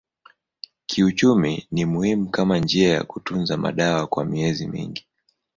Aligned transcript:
Kiuchumi 0.85 1.67
ni 1.71 1.85
muhimu 1.85 2.29
kama 2.29 2.59
njia 2.59 2.89
ya 2.93 3.03
kutunza 3.03 3.57
maziwa 3.57 4.07
kwa 4.07 4.25
miezi 4.25 4.67
mingi. 4.67 5.05